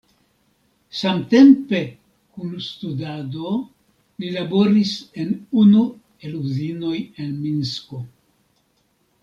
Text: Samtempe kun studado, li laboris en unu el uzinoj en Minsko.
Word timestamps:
Samtempe 0.99 1.81
kun 2.33 2.49
studado, 2.67 3.53
li 4.23 4.31
laboris 4.39 4.95
en 5.25 5.37
unu 5.65 5.85
el 6.29 6.33
uzinoj 6.43 6.97
en 7.25 7.37
Minsko. 7.45 8.01